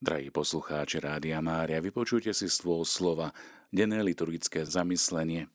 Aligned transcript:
Drahí 0.00 0.32
poslucháči 0.32 0.96
Rádia 0.96 1.44
Mária, 1.44 1.76
vypočujte 1.76 2.32
si 2.32 2.48
svoj 2.48 2.88
slova, 2.88 3.36
denné 3.68 4.00
liturgické 4.00 4.64
zamyslenie. 4.64 5.52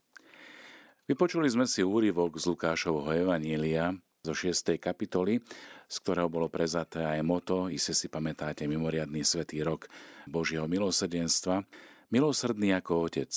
Vypočuli 1.09 1.49
sme 1.49 1.65
si 1.65 1.81
úryvok 1.81 2.37
z 2.37 2.53
Lukášovho 2.53 3.09
Evanília 3.09 3.97
zo 4.21 4.37
6. 4.37 4.77
kapitoly, 4.77 5.41
z 5.89 5.95
ktorého 5.97 6.29
bolo 6.29 6.45
prezaté 6.45 7.01
aj 7.01 7.25
moto, 7.25 7.73
iste 7.73 7.97
si 7.97 8.05
pamätáte, 8.05 8.69
mimoriadný 8.69 9.25
svetý 9.25 9.65
rok 9.65 9.89
Božieho 10.29 10.69
milosrdenstva, 10.69 11.65
milosrdný 12.13 12.77
ako 12.77 13.09
Otec. 13.09 13.33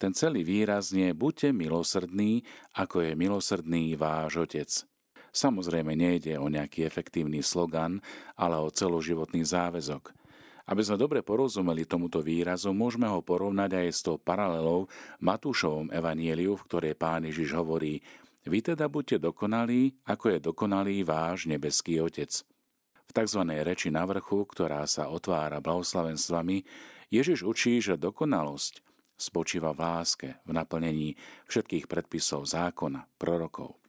Ten 0.00 0.16
celý 0.16 0.48
výraz 0.48 0.96
nie 0.96 1.12
buďte 1.12 1.52
milosrdní, 1.52 2.40
ako 2.72 3.04
je 3.04 3.12
milosrdný 3.12 4.00
váš 4.00 4.48
Otec. 4.48 4.72
Samozrejme 5.28 5.92
nejde 5.92 6.40
o 6.40 6.48
nejaký 6.48 6.88
efektívny 6.88 7.44
slogan, 7.44 8.00
ale 8.32 8.56
o 8.56 8.72
celoživotný 8.72 9.44
záväzok– 9.44 10.16
aby 10.68 10.82
sme 10.84 11.00
dobre 11.00 11.24
porozumeli 11.24 11.88
tomuto 11.88 12.20
výrazu, 12.20 12.76
môžeme 12.76 13.08
ho 13.08 13.24
porovnať 13.24 13.70
aj 13.80 13.88
s 13.88 14.00
tou 14.04 14.20
paralelou 14.20 14.84
Matúšovom 15.24 15.88
evanieliu, 15.88 16.60
v 16.60 16.66
ktorej 16.68 16.94
pán 16.94 17.24
Ježiš 17.24 17.56
hovorí 17.56 18.04
Vy 18.44 18.64
teda 18.64 18.88
buďte 18.88 19.20
dokonalí, 19.20 19.96
ako 20.04 20.36
je 20.36 20.38
dokonalý 20.40 21.04
váš 21.04 21.48
nebeský 21.48 22.00
Otec. 22.00 22.44
V 23.08 23.10
tzv. 23.16 23.40
reči 23.64 23.88
na 23.88 24.04
vrchu, 24.04 24.44
ktorá 24.44 24.84
sa 24.84 25.08
otvára 25.08 25.64
blahoslavenstvami, 25.64 26.64
Ježiš 27.08 27.44
učí, 27.44 27.80
že 27.80 27.96
dokonalosť 27.96 28.84
spočíva 29.18 29.72
v 29.74 29.80
láske, 29.80 30.28
v 30.44 30.52
naplnení 30.52 31.18
všetkých 31.50 31.90
predpisov 31.90 32.46
zákona, 32.46 33.08
prorokov. 33.16 33.80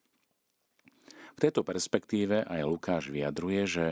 V 1.40 1.48
tejto 1.48 1.64
perspektíve 1.64 2.44
aj 2.44 2.68
Lukáš 2.68 3.08
vyjadruje, 3.08 3.64
že 3.64 3.86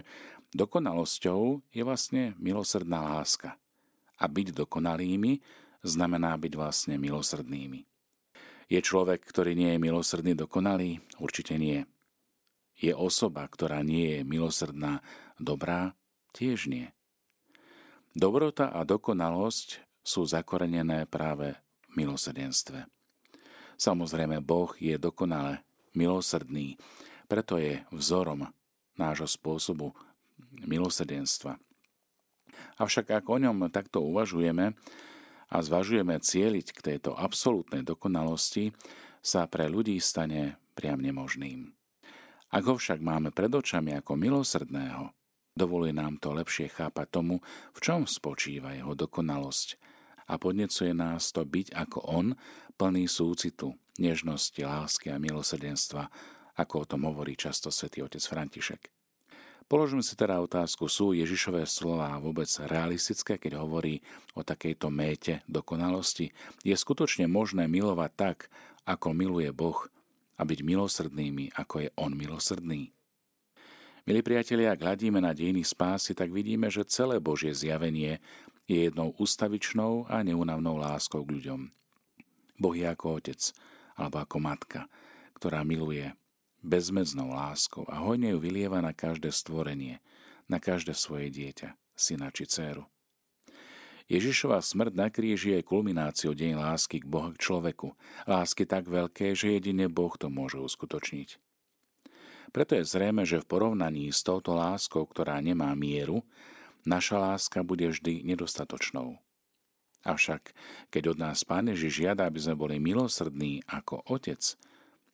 Dokonalosťou 0.52 1.64
je 1.76 1.84
vlastne 1.84 2.32
milosrdná 2.40 3.04
láska. 3.04 3.60
A 4.20 4.26
byť 4.32 4.56
dokonalými 4.56 5.44
znamená 5.84 6.40
byť 6.40 6.54
vlastne 6.56 6.96
milosrdnými. 6.96 7.84
Je 8.68 8.80
človek, 8.80 9.24
ktorý 9.24 9.56
nie 9.56 9.76
je 9.76 9.80
milosrdný 9.80 10.36
dokonalý? 10.36 11.04
Určite 11.20 11.60
nie. 11.60 11.84
Je 12.80 12.96
osoba, 12.96 13.44
ktorá 13.48 13.84
nie 13.84 14.20
je 14.20 14.22
milosrdná 14.24 15.04
dobrá? 15.40 15.96
Tiež 16.32 16.68
nie. 16.68 16.92
Dobrota 18.12 18.72
a 18.72 18.84
dokonalosť 18.88 19.84
sú 20.04 20.28
zakorenené 20.28 21.08
práve 21.08 21.56
v 21.92 22.04
milosrdenstve. 22.04 22.88
Samozrejme, 23.80 24.44
Boh 24.44 24.74
je 24.80 25.00
dokonale 25.00 25.64
milosrdný, 25.94 26.76
preto 27.28 27.60
je 27.60 27.84
vzorom 27.92 28.50
nášho 28.98 29.30
spôsobu 29.30 29.94
milosrdenstva. 30.66 31.60
Avšak 32.82 33.14
ak 33.14 33.26
o 33.30 33.38
ňom 33.38 33.70
takto 33.70 34.02
uvažujeme 34.02 34.74
a 35.48 35.56
zvažujeme 35.62 36.18
cieliť 36.18 36.68
k 36.74 36.80
tejto 36.94 37.14
absolútnej 37.14 37.86
dokonalosti, 37.86 38.74
sa 39.22 39.44
pre 39.46 39.68
ľudí 39.68 40.00
stane 40.00 40.56
priam 40.72 41.04
nemožným. 41.04 41.76
Ak 42.48 42.64
ho 42.64 42.80
však 42.80 43.04
máme 43.04 43.36
pred 43.36 43.52
očami 43.52 43.92
ako 44.00 44.16
milosrdného, 44.16 45.12
dovoluje 45.52 45.92
nám 45.92 46.16
to 46.22 46.32
lepšie 46.32 46.72
chápať 46.72 47.08
tomu, 47.12 47.44
v 47.76 47.80
čom 47.84 48.08
spočíva 48.08 48.72
jeho 48.72 48.96
dokonalosť 48.96 49.76
a 50.32 50.40
podnecuje 50.40 50.96
nás 50.96 51.36
to 51.36 51.44
byť 51.44 51.76
ako 51.76 52.00
on, 52.08 52.28
plný 52.80 53.10
súcitu, 53.10 53.76
nežnosti, 54.00 54.60
lásky 54.64 55.12
a 55.12 55.20
milosrdenstva, 55.20 56.08
ako 56.58 56.84
o 56.84 56.90
tom 56.90 57.06
hovorí 57.06 57.38
často 57.38 57.70
svätý 57.70 58.02
otec 58.02 58.20
František. 58.20 58.90
Položme 59.68 60.00
si 60.00 60.16
teda 60.16 60.40
otázku, 60.40 60.88
sú 60.88 61.12
Ježišové 61.12 61.68
slova 61.68 62.16
vôbec 62.24 62.48
realistické, 62.72 63.36
keď 63.36 63.60
hovorí 63.60 64.00
o 64.32 64.40
takejto 64.40 64.88
méte 64.88 65.44
dokonalosti? 65.44 66.32
Je 66.64 66.72
skutočne 66.72 67.28
možné 67.28 67.68
milovať 67.68 68.12
tak, 68.16 68.38
ako 68.88 69.12
miluje 69.12 69.52
Boh 69.52 69.92
a 70.40 70.48
byť 70.48 70.60
milosrdnými, 70.64 71.52
ako 71.52 71.84
je 71.84 71.90
On 72.00 72.16
milosrdný? 72.16 72.96
Milí 74.08 74.24
priatelia, 74.24 74.72
ak 74.72 74.88
hľadíme 74.88 75.20
na 75.20 75.36
dejiny 75.36 75.68
spásy, 75.68 76.16
tak 76.16 76.32
vidíme, 76.32 76.72
že 76.72 76.88
celé 76.88 77.20
Božie 77.20 77.52
zjavenie 77.52 78.24
je 78.64 78.88
jednou 78.88 79.12
ustavičnou 79.20 80.08
a 80.08 80.24
neunavnou 80.24 80.80
láskou 80.80 81.28
k 81.28 81.36
ľuďom. 81.36 81.68
Boh 82.56 82.72
je 82.72 82.88
ako 82.88 83.20
otec 83.20 83.52
alebo 84.00 84.24
ako 84.24 84.38
matka, 84.40 84.88
ktorá 85.36 85.68
miluje 85.68 86.08
bezmedznou 86.68 87.32
láskou 87.32 87.88
a 87.88 88.04
hojne 88.04 88.36
ju 88.36 88.38
vylieva 88.44 88.84
na 88.84 88.92
každé 88.92 89.32
stvorenie, 89.32 90.04
na 90.52 90.60
každé 90.60 90.92
svoje 90.92 91.32
dieťa, 91.32 91.80
syna 91.96 92.28
či 92.36 92.44
dceru. 92.46 92.84
Ježišova 94.08 94.64
smrť 94.64 94.94
na 94.96 95.08
kríži 95.12 95.60
je 95.60 95.68
kulmináciou 95.68 96.32
deň 96.32 96.56
lásky 96.56 97.04
k 97.04 97.10
Boha 97.12 97.36
k 97.36 97.44
človeku. 97.44 97.92
Lásky 98.24 98.64
tak 98.64 98.88
veľké, 98.88 99.36
že 99.36 99.60
jedine 99.60 99.92
Boh 99.92 100.16
to 100.16 100.32
môže 100.32 100.56
uskutočniť. 100.56 101.36
Preto 102.56 102.80
je 102.80 102.88
zrejme, 102.88 103.28
že 103.28 103.44
v 103.44 103.50
porovnaní 103.52 104.08
s 104.08 104.24
touto 104.24 104.56
láskou, 104.56 105.04
ktorá 105.04 105.44
nemá 105.44 105.76
mieru, 105.76 106.24
naša 106.88 107.20
láska 107.20 107.68
bude 107.68 107.92
vždy 107.92 108.24
nedostatočnou. 108.24 109.20
Avšak, 110.08 110.56
keď 110.88 111.04
od 111.12 111.18
nás 111.20 111.44
Pán 111.44 111.68
Ježiš 111.68 112.00
žiada, 112.00 112.32
aby 112.32 112.40
sme 112.40 112.56
boli 112.56 112.80
milosrdní 112.80 113.68
ako 113.68 114.08
Otec, 114.08 114.56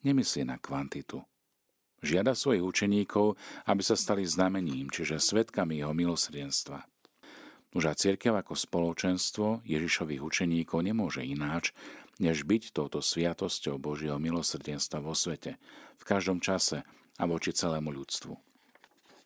nemyslí 0.06 0.46
na 0.46 0.62
kvantitu, 0.62 1.26
Žiada 2.04 2.36
svojich 2.36 2.60
učeníkov, 2.60 3.40
aby 3.64 3.80
sa 3.80 3.96
stali 3.96 4.28
znamením, 4.28 4.92
čiže 4.92 5.24
svetkami 5.24 5.80
jeho 5.80 5.96
milosrdenstva. 5.96 6.84
Už 7.74 7.84
a 7.90 7.96
církev 7.96 8.36
ako 8.36 8.54
spoločenstvo 8.54 9.64
Ježišových 9.64 10.22
učeníkov 10.22 10.84
nemôže 10.84 11.24
ináč, 11.24 11.72
než 12.22 12.46
byť 12.46 12.76
touto 12.76 13.02
sviatosťou 13.02 13.82
Božieho 13.82 14.22
milosrdenstva 14.22 15.02
vo 15.02 15.18
svete, 15.18 15.58
v 15.98 16.04
každom 16.04 16.44
čase 16.44 16.86
a 17.18 17.24
voči 17.26 17.56
celému 17.56 17.90
ľudstvu. 17.90 18.36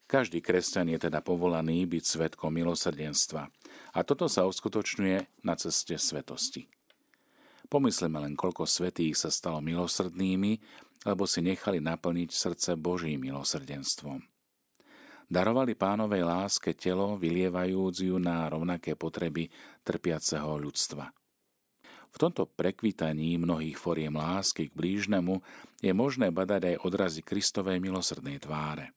Každý 0.08 0.40
kresťan 0.40 0.88
je 0.88 1.10
teda 1.10 1.20
povolaný 1.20 1.84
byť 1.84 2.04
svetkom 2.08 2.56
milosrdenstva 2.56 3.52
a 3.92 4.00
toto 4.08 4.32
sa 4.32 4.48
uskutočňuje 4.48 5.44
na 5.44 5.60
ceste 5.60 6.00
svetosti. 6.00 6.72
Pomyslíme 7.68 8.24
len, 8.24 8.34
koľko 8.40 8.64
svetých 8.64 9.20
sa 9.20 9.28
stalo 9.28 9.60
milosrdnými 9.60 10.60
lebo 11.08 11.24
si 11.24 11.40
nechali 11.40 11.80
naplniť 11.80 12.30
srdce 12.36 12.76
Božím 12.76 13.24
milosrdenstvom. 13.24 14.20
Darovali 15.28 15.76
pánovej 15.76 16.24
láske 16.24 16.72
telo, 16.76 17.20
vylievajúc 17.20 17.96
ju 18.00 18.16
na 18.20 18.48
rovnaké 18.48 18.96
potreby 18.96 19.52
trpiaceho 19.84 20.56
ľudstva. 20.56 21.12
V 22.08 22.16
tomto 22.16 22.48
prekvitaní 22.48 23.36
mnohých 23.36 23.76
foriem 23.76 24.16
lásky 24.16 24.72
k 24.72 24.74
blížnemu 24.74 25.44
je 25.84 25.92
možné 25.92 26.32
badať 26.32 26.76
aj 26.76 26.82
odrazy 26.88 27.22
Kristovej 27.24 27.84
milosrdnej 27.84 28.40
tváre. 28.40 28.96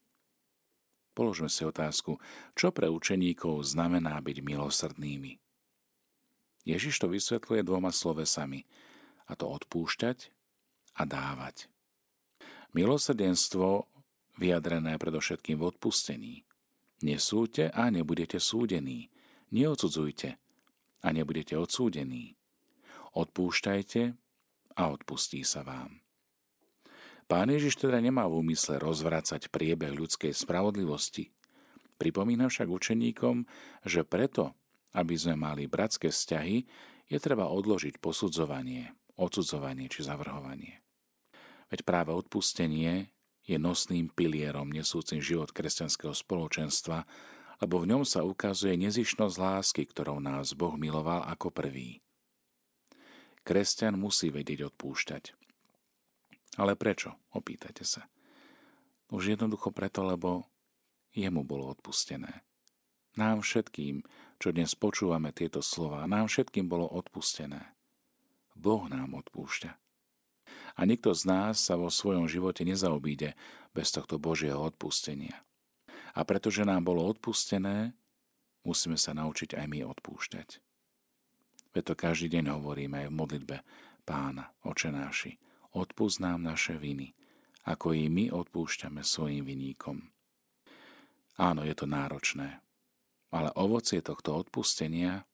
Položme 1.11 1.51
si 1.51 1.67
otázku, 1.67 2.23
čo 2.55 2.71
pre 2.71 2.87
učeníkov 2.87 3.67
znamená 3.67 4.15
byť 4.23 4.39
milosrdnými. 4.47 5.50
Ježiš 6.69 7.01
to 7.01 7.07
vysvetľuje 7.09 7.65
dvoma 7.65 7.91
slovesami, 7.91 8.69
a 9.31 9.39
to 9.39 9.47
odpúšťať 9.47 10.19
a 10.99 11.03
dávať. 11.07 11.71
Milosrdenstvo 12.75 13.87
vyjadrené 14.39 14.99
predovšetkým 14.99 15.59
v 15.59 15.67
odpustení. 15.71 16.35
Nesúďte 17.01 17.71
a 17.73 17.89
nebudete 17.89 18.43
súdení. 18.43 19.09
Neodsudzujte 19.51 20.37
a 21.03 21.09
nebudete 21.11 21.57
odsúdení. 21.57 22.37
Odpúšťajte 23.17 24.03
a 24.79 24.83
odpustí 24.91 25.43
sa 25.43 25.67
vám. 25.67 25.99
Pán 27.31 27.47
Ježiš 27.47 27.79
teda 27.79 28.03
nemá 28.03 28.27
v 28.27 28.43
úmysle 28.43 28.83
rozvracať 28.83 29.55
priebeh 29.55 29.95
ľudskej 29.95 30.35
spravodlivosti. 30.35 31.31
Pripomína 31.99 32.51
však 32.51 32.67
učeníkom, 32.67 33.47
že 33.87 34.03
preto, 34.03 34.59
aby 34.95 35.15
sme 35.15 35.39
mali 35.39 35.71
bratské 35.71 36.11
vzťahy, 36.11 36.67
je 37.11 37.19
treba 37.19 37.51
odložiť 37.51 37.99
posudzovanie, 37.99 38.95
odsudzovanie 39.19 39.91
či 39.91 40.07
zavrhovanie. 40.07 40.83
Veď 41.71 41.87
práve 41.87 42.11
odpustenie 42.15 43.11
je 43.47 43.57
nosným 43.59 44.11
pilierom 44.11 44.71
nesúcim 44.71 45.23
život 45.23 45.51
kresťanského 45.51 46.15
spoločenstva, 46.15 47.07
lebo 47.61 47.83
v 47.83 47.95
ňom 47.95 48.03
sa 48.07 48.25
ukazuje 48.25 48.75
nezišnosť 48.79 49.37
lásky, 49.37 49.83
ktorou 49.85 50.19
nás 50.19 50.57
Boh 50.57 50.75
miloval 50.75 51.27
ako 51.29 51.53
prvý. 51.53 52.01
Kresťan 53.45 53.97
musí 53.97 54.31
vedieť 54.33 54.73
odpúšťať. 54.73 55.35
Ale 56.59 56.75
prečo? 56.75 57.15
Opýtate 57.31 57.87
sa. 57.87 58.11
Už 59.11 59.35
jednoducho 59.35 59.71
preto, 59.71 60.03
lebo 60.07 60.51
jemu 61.15 61.43
bolo 61.43 61.71
odpustené. 61.71 62.43
Nám 63.21 63.45
všetkým, 63.45 64.01
čo 64.41 64.49
dnes 64.49 64.73
počúvame 64.73 65.29
tieto 65.37 65.61
slova, 65.61 66.09
nám 66.09 66.33
všetkým 66.33 66.73
bolo 66.73 66.89
odpustené. 66.89 67.77
Boh 68.57 68.89
nám 68.89 69.13
odpúšťa. 69.13 69.77
A 70.73 70.81
nikto 70.89 71.13
z 71.13 71.29
nás 71.29 71.61
sa 71.61 71.77
vo 71.77 71.93
svojom 71.93 72.25
živote 72.33 72.65
nezaobíde 72.65 73.37
bez 73.77 73.93
tohto 73.93 74.17
Božieho 74.17 74.57
odpustenia. 74.57 75.37
A 76.17 76.25
pretože 76.25 76.65
nám 76.65 76.89
bolo 76.89 77.05
odpustené, 77.05 77.93
musíme 78.65 78.97
sa 78.97 79.13
naučiť 79.13 79.53
aj 79.53 79.67
my 79.69 79.85
odpúšťať. 79.85 80.49
Veď 81.77 81.93
to 81.93 81.95
každý 82.01 82.41
deň 82.41 82.57
hovoríme 82.57 83.05
aj 83.05 83.09
v 83.13 83.19
modlitbe 83.21 83.57
Pána, 84.09 84.49
oče 84.65 84.89
náši, 84.97 85.37
odpúsť 85.77 86.25
nám 86.25 86.41
naše 86.41 86.81
viny, 86.81 87.13
ako 87.69 87.93
i 87.93 88.09
my 88.09 88.33
odpúšťame 88.33 89.05
svojim 89.05 89.45
viníkom. 89.45 90.09
Áno, 91.37 91.69
je 91.69 91.77
to 91.77 91.85
náročné, 91.85 92.65
ale 93.31 93.55
ovocie 93.55 94.03
tohto 94.03 94.35
odpustenia 94.35 95.27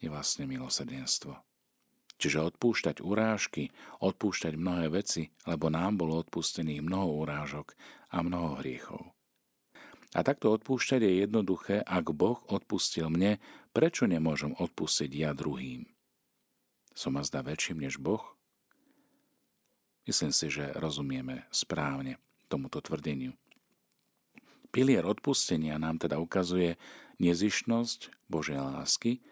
je 0.00 0.08
vlastne 0.08 0.48
milosrdenstvo. 0.48 1.36
Čiže 2.14 2.54
odpúšťať 2.54 3.02
urážky, 3.02 3.74
odpúšťať 4.00 4.54
mnohé 4.54 4.86
veci, 4.88 5.28
lebo 5.44 5.68
nám 5.68 5.98
bolo 5.98 6.22
odpustených 6.22 6.80
mnoho 6.80 7.20
urážok 7.26 7.74
a 8.14 8.22
mnoho 8.22 8.62
hriechov. 8.62 9.14
A 10.14 10.22
takto 10.22 10.54
odpúšťať 10.54 11.02
je 11.02 11.12
jednoduché, 11.26 11.82
ak 11.82 12.14
Boh 12.14 12.38
odpustil 12.46 13.10
mne, 13.10 13.42
prečo 13.74 14.06
nemôžem 14.06 14.54
odpustiť 14.54 15.10
ja 15.10 15.34
druhým? 15.34 15.90
Som 16.94 17.18
a 17.18 17.26
zdá 17.26 17.42
väčším 17.42 17.82
než 17.82 17.98
Boh? 17.98 18.22
Myslím 20.06 20.30
si, 20.30 20.46
že 20.54 20.70
rozumieme 20.78 21.50
správne 21.50 22.22
tomuto 22.46 22.78
tvrdeniu. 22.78 23.34
Pilier 24.70 25.02
odpustenia 25.02 25.74
nám 25.82 25.98
teda 25.98 26.22
ukazuje 26.22 26.78
nezišnosť 27.18 28.30
Božej 28.30 28.58
lásky, 28.58 29.24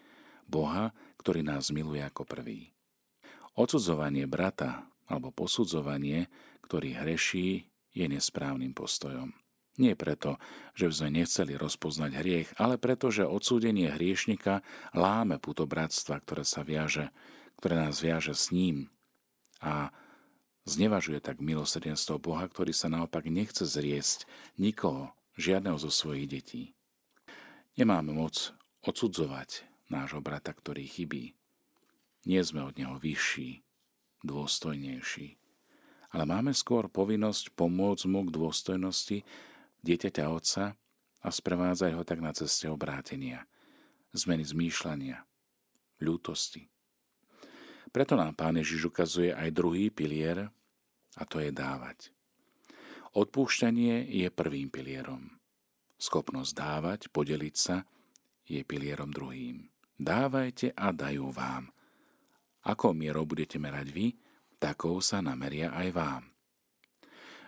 Boha, 0.47 0.91
ktorý 1.19 1.41
nás 1.41 1.71
miluje 1.71 2.03
ako 2.03 2.27
prvý. 2.27 2.75
Odsudzovanie 3.55 4.25
brata 4.25 4.87
alebo 5.07 5.29
posudzovanie, 5.31 6.27
ktorý 6.65 6.97
hreší, 6.97 7.69
je 7.93 8.05
nesprávnym 8.09 8.73
postojom. 8.73 9.31
Nie 9.77 9.97
preto, 9.97 10.37
že 10.77 10.89
by 10.89 10.93
sme 10.93 11.09
nechceli 11.21 11.53
rozpoznať 11.57 12.11
hriech, 12.13 12.49
ale 12.61 12.77
preto, 12.77 13.09
že 13.09 13.25
odsúdenie 13.25 13.89
hriešnika 13.89 14.61
láme 14.93 15.41
puto 15.41 15.65
bratstva, 15.65 16.21
ktoré 16.21 16.45
sa 16.45 16.61
viaže, 16.61 17.09
ktoré 17.57 17.81
nás 17.81 17.97
viaže 18.01 18.37
s 18.37 18.53
ním 18.53 18.93
a 19.61 19.89
znevažuje 20.69 21.17
tak 21.21 21.41
milosrdenstvo 21.41 22.21
Boha, 22.21 22.45
ktorý 22.45 22.69
sa 22.69 22.85
naopak 22.85 23.25
nechce 23.25 23.65
zriesť 23.65 24.29
nikoho, 24.61 25.09
žiadneho 25.41 25.81
zo 25.81 25.89
svojich 25.89 26.29
detí. 26.29 26.77
Nemáme 27.73 28.13
moc 28.13 28.53
odsudzovať 28.85 29.65
nášho 29.89 30.21
brata, 30.21 30.53
ktorý 30.53 30.85
chybí. 30.85 31.33
Nie 32.29 32.45
sme 32.45 32.69
od 32.69 32.77
neho 32.77 33.01
vyšší, 33.01 33.65
dôstojnejší, 34.21 35.27
ale 36.13 36.23
máme 36.29 36.53
skôr 36.53 36.85
povinnosť 36.85 37.57
pomôcť 37.57 38.05
mu 38.05 38.29
k 38.29 38.33
dôstojnosti 38.37 39.17
dieťaťa 39.81 40.25
otca 40.29 40.77
a 41.25 41.27
sprevádzaj 41.33 41.91
ho 41.97 42.03
tak 42.05 42.21
na 42.21 42.29
ceste 42.37 42.69
obrátenia, 42.69 43.49
zmeny 44.13 44.45
zmýšľania, 44.45 45.25
ľútosti. 45.97 46.69
Preto 47.89 48.13
nám 48.13 48.37
Pán 48.37 48.61
Ježiš 48.61 48.93
ukazuje 48.93 49.33
aj 49.33 49.49
druhý 49.49 49.89
pilier, 49.89 50.53
a 51.17 51.23
to 51.25 51.41
je 51.41 51.49
dávať. 51.49 52.13
Odpúšťanie 53.17 54.13
je 54.13 54.29
prvým 54.29 54.69
pilierom. 54.69 55.42
Schopnosť 56.03 56.51
dávať, 56.51 56.99
podeliť 57.15 57.55
sa, 57.55 57.87
je 58.43 58.59
pilierom 58.67 59.15
druhým. 59.15 59.71
Dávajte 59.95 60.75
a 60.75 60.91
dajú 60.91 61.31
vám. 61.31 61.71
Ako 62.67 62.91
mierou 62.91 63.23
budete 63.23 63.55
merať 63.55 63.87
vy, 63.95 64.07
takou 64.59 64.99
sa 64.99 65.23
nameria 65.23 65.71
aj 65.71 65.87
vám. 65.95 66.23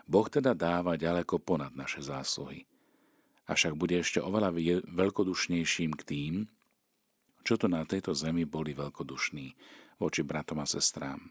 Boh 0.07 0.28
teda 0.31 0.56
dáva 0.56 0.96
ďaleko 0.96 1.36
ponad 1.44 1.75
naše 1.75 2.00
zásluhy. 2.00 2.63
Avšak 3.44 3.75
bude 3.75 4.00
ešte 4.00 4.24
oveľa 4.24 4.56
veľkodušnejším 4.88 5.92
k 6.00 6.01
tým, 6.08 6.34
čo 7.44 7.60
to 7.60 7.68
na 7.68 7.84
tejto 7.84 8.16
zemi 8.16 8.48
boli 8.48 8.72
veľkodušní 8.72 9.48
voči 10.00 10.24
bratom 10.24 10.63
a 10.63 10.68
sestrám. 10.68 11.28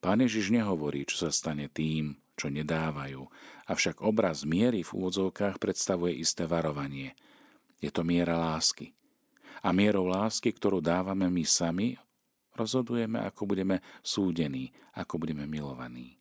Pán 0.00 0.20
Ježiš 0.20 0.52
nehovorí, 0.52 1.08
čo 1.08 1.26
sa 1.26 1.30
stane 1.32 1.72
tým, 1.72 2.20
čo 2.36 2.52
nedávajú, 2.52 3.24
avšak 3.66 4.04
obraz 4.04 4.44
miery 4.44 4.84
v 4.84 4.92
úvodzovkách 4.92 5.56
predstavuje 5.56 6.20
isté 6.20 6.44
varovanie. 6.44 7.16
Je 7.80 7.88
to 7.88 8.04
miera 8.04 8.36
lásky. 8.36 8.92
A 9.64 9.72
mierou 9.72 10.04
lásky, 10.06 10.52
ktorú 10.52 10.84
dávame 10.84 11.26
my 11.32 11.44
sami, 11.48 11.96
rozhodujeme, 12.54 13.24
ako 13.24 13.42
budeme 13.56 13.76
súdení, 14.04 14.72
ako 14.92 15.24
budeme 15.24 15.48
milovaní. 15.48 16.20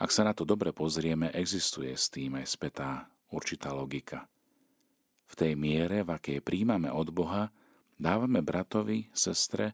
Ak 0.00 0.10
sa 0.10 0.26
na 0.26 0.34
to 0.34 0.42
dobre 0.42 0.74
pozrieme, 0.74 1.30
existuje 1.30 1.92
s 1.94 2.10
tým 2.10 2.40
aj 2.40 2.46
spätá 2.48 3.06
určitá 3.30 3.70
logika. 3.70 4.26
V 5.30 5.34
tej 5.38 5.52
miere, 5.56 6.02
v 6.02 6.10
akej 6.12 6.44
príjmame 6.44 6.90
od 6.90 7.08
Boha, 7.14 7.54
dávame 7.96 8.42
bratovi, 8.42 9.08
sestre 9.14 9.72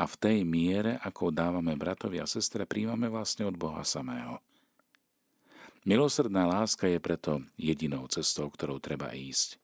a 0.00 0.08
v 0.08 0.14
tej 0.16 0.38
miere, 0.48 0.96
ako 1.04 1.28
dávame 1.28 1.76
bratovi 1.76 2.24
a 2.24 2.26
sestre, 2.26 2.64
príjmame 2.64 3.12
vlastne 3.12 3.44
od 3.44 3.60
Boha 3.60 3.84
samého. 3.84 4.40
Milosrdná 5.84 6.48
láska 6.48 6.88
je 6.88 6.96
preto 6.96 7.44
jedinou 7.60 8.08
cestou, 8.08 8.48
ktorou 8.48 8.80
treba 8.80 9.12
ísť. 9.12 9.60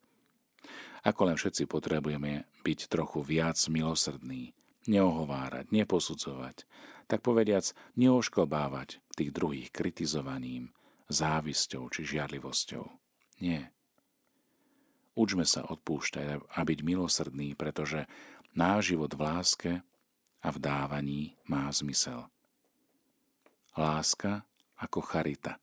Ako 1.09 1.33
len 1.33 1.41
všetci 1.41 1.65
potrebujeme 1.65 2.45
byť 2.61 2.81
trochu 2.93 3.25
viac 3.25 3.57
milosrdní, 3.73 4.53
neohovárať, 4.85 5.73
neposudzovať, 5.73 6.69
tak 7.09 7.25
povediac 7.25 7.73
neoškobávať 7.97 9.01
tých 9.17 9.31
druhých 9.33 9.73
kritizovaním, 9.73 10.77
závisťou 11.09 11.89
či 11.89 12.05
žiarlivosťou. 12.05 12.85
Nie. 13.41 13.73
Učme 15.17 15.49
sa 15.49 15.65
odpúšťať 15.65 16.45
a 16.45 16.61
byť 16.61 16.79
milosrdný, 16.85 17.57
pretože 17.57 18.05
náš 18.53 18.93
život 18.93 19.17
v 19.17 19.21
láske 19.25 19.73
a 20.43 20.49
v 20.53 20.59
dávaní 20.59 21.23
má 21.49 21.71
zmysel. 21.73 22.29
Láska 23.77 24.45
ako 24.81 25.01
charita. 25.05 25.61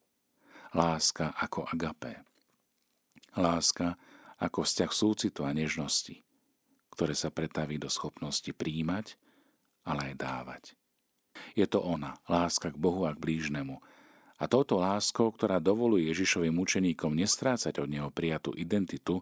Láska 0.73 1.33
ako 1.37 1.69
agapé. 1.69 2.25
Láska 3.37 3.97
ako 4.37 4.65
vzťah 4.65 4.91
súcitu 4.93 5.41
a 5.45 5.53
nežnosti, 5.53 6.21
ktoré 6.93 7.13
sa 7.17 7.29
pretaví 7.33 7.77
do 7.77 7.89
schopnosti 7.89 8.49
príjmať, 8.49 9.17
ale 9.85 10.13
aj 10.13 10.15
dávať. 10.17 10.63
Je 11.57 11.65
to 11.65 11.81
ona, 11.81 12.17
láska 12.29 12.69
k 12.69 12.77
Bohu 12.77 13.09
a 13.09 13.13
k 13.13 13.21
blížnemu. 13.21 13.81
A 14.37 14.45
touto 14.49 14.81
láskou, 14.81 15.29
ktorá 15.31 15.57
dovoluje 15.57 16.09
Ježišovým 16.09 16.53
učeníkom 16.57 17.15
nestrácať 17.15 17.79
od 17.79 17.89
neho 17.89 18.09
prijatú 18.09 18.53
identitu 18.57 19.21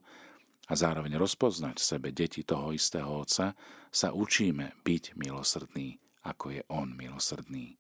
a 0.71 0.73
zároveň 0.79 1.19
rozpoznať 1.19 1.83
v 1.83 1.88
sebe 1.91 2.09
deti 2.15 2.47
toho 2.47 2.71
istého 2.71 3.12
Otca, 3.12 3.59
sa 3.92 4.16
učíme 4.16 4.80
byť 4.87 5.19
milosrdný, 5.19 5.99
ako 6.23 6.56
je 6.56 6.61
On 6.71 6.87
milosrdný. 6.87 7.75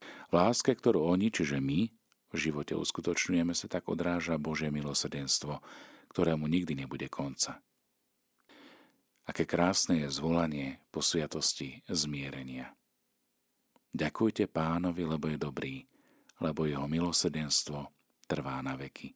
V 0.00 0.32
láske, 0.32 0.72
ktorú 0.72 1.04
oni, 1.12 1.28
čiže 1.28 1.60
my, 1.60 1.92
v 2.32 2.36
živote 2.40 2.72
uskutočňujeme, 2.72 3.52
sa 3.52 3.68
tak 3.68 3.92
odráža 3.92 4.40
Božie 4.40 4.72
milosrdenstvo, 4.72 5.60
ktorému 6.08 6.48
nikdy 6.48 6.72
nebude 6.72 7.12
konca. 7.12 7.60
Aké 9.28 9.44
krásne 9.44 10.00
je 10.00 10.08
zvolanie 10.08 10.80
po 10.88 11.04
sviatosti 11.04 11.84
zmierenia. 11.84 12.72
Ďakujte 13.92 14.48
pánovi, 14.48 15.04
lebo 15.04 15.28
je 15.28 15.36
dobrý, 15.36 15.76
lebo 16.40 16.64
jeho 16.64 16.88
milosrdenstvo 16.88 17.92
trvá 18.24 18.64
na 18.64 18.72
veky. 18.72 19.12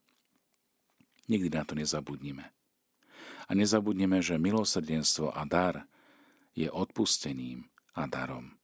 Nikdy 1.32 1.48
na 1.48 1.64
to 1.64 1.72
nezabudnime. 1.78 2.59
A 3.50 3.58
nezabudnime, 3.58 4.22
že 4.22 4.38
milosrdenstvo 4.38 5.34
a 5.34 5.42
dar 5.42 5.90
je 6.54 6.70
odpustením 6.70 7.66
a 7.98 8.06
darom. 8.06 8.54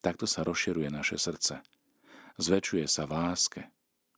Takto 0.00 0.24
sa 0.24 0.40
rozširuje 0.48 0.88
naše 0.88 1.20
srdce. 1.20 1.60
Zväčšuje 2.40 2.88
sa 2.88 3.04
v 3.04 3.12
láske. 3.20 3.62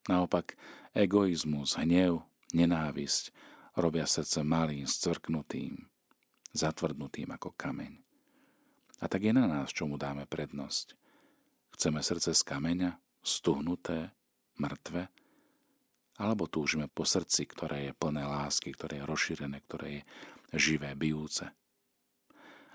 Naopak, 0.06 0.54
egoizmus, 0.94 1.74
hnev, 1.74 2.22
nenávisť 2.54 3.34
robia 3.74 4.06
srdce 4.06 4.46
malým, 4.46 4.86
scvrknutým, 4.86 5.90
zatvrdnutým 6.54 7.28
ako 7.34 7.54
kameň. 7.58 7.98
A 8.98 9.06
tak 9.06 9.26
je 9.26 9.32
na 9.34 9.46
nás, 9.46 9.70
čomu 9.70 9.94
dáme 9.98 10.26
prednosť. 10.26 10.98
Chceme 11.74 12.02
srdce 12.02 12.34
z 12.34 12.42
kameňa, 12.42 12.98
stuhnuté, 13.22 14.10
mŕtve, 14.58 15.06
alebo 16.18 16.50
túžime 16.50 16.90
po 16.90 17.06
srdci, 17.06 17.46
ktoré 17.46 17.90
je 17.90 17.92
plné 17.94 18.26
lásky, 18.26 18.74
ktoré 18.74 19.00
je 19.00 19.08
rozšírené, 19.08 19.62
ktoré 19.64 19.86
je 19.88 20.02
živé, 20.58 20.98
bijúce. 20.98 21.46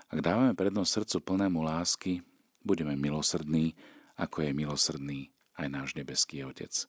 Ak 0.08 0.18
dávame 0.24 0.56
prednosť 0.56 1.04
srdcu 1.04 1.16
plnému 1.20 1.60
lásky, 1.60 2.24
budeme 2.64 2.96
milosrdní, 2.96 3.76
ako 4.16 4.48
je 4.48 4.50
milosrdný 4.56 5.20
aj 5.60 5.66
náš 5.70 5.88
nebeský 5.94 6.42
Otec. 6.42 6.88